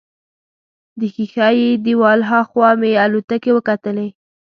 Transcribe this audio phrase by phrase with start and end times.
[0.99, 4.07] د ښیښه یي دیوال هاخوا مې الوتکې وکتلې.